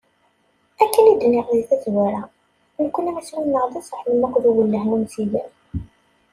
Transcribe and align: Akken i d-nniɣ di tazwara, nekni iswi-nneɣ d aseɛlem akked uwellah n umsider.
Akken 0.83 1.05
i 1.11 1.13
d-nniɣ 1.19 1.47
di 1.53 1.61
tazwara, 1.69 2.23
nekni 2.83 3.11
iswi-nneɣ 3.19 3.65
d 3.71 3.73
aseɛlem 3.79 4.25
akked 4.27 4.43
uwellah 4.49 4.83
n 4.85 4.95
umsider. 4.97 5.49